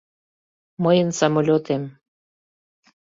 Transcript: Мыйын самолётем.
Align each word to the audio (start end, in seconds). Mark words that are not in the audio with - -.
Мыйын 0.83 1.09
самолётем. 1.19 1.83